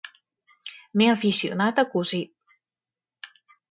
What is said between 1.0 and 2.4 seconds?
aficionat a cosir.